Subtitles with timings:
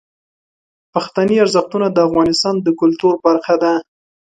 [0.93, 3.73] پښتني ارزښتونه د افغانستان د کلتور برخه ده.